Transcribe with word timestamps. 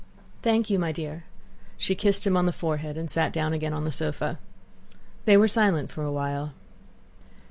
"Thank 0.41 0.71
you, 0.71 0.79
my 0.79 0.91
dear." 0.91 1.25
She 1.77 1.93
kissed 1.93 2.25
him 2.25 2.35
on 2.35 2.47
the 2.47 2.51
forehead 2.51 2.97
and 2.97 3.07
sat 3.11 3.31
down 3.31 3.53
again 3.53 3.71
on 3.71 3.85
the 3.85 3.91
sofa. 3.91 4.39
They 5.25 5.37
were 5.37 5.47
silent 5.47 5.91
for 5.91 6.01
a 6.03 6.11
while. 6.11 6.53